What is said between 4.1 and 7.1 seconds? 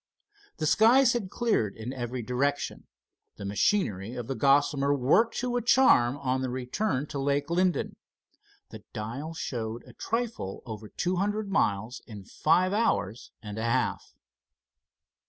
of the Gossamer worked to a charm on the return trip